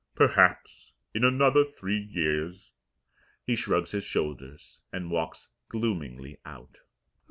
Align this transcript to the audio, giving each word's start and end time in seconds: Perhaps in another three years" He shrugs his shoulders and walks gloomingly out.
Perhaps 0.15 0.93
in 1.13 1.23
another 1.23 1.63
three 1.63 2.01
years" 2.01 2.71
He 3.45 3.55
shrugs 3.55 3.91
his 3.91 4.03
shoulders 4.03 4.81
and 4.91 5.11
walks 5.11 5.51
gloomingly 5.69 6.39
out. 6.43 6.79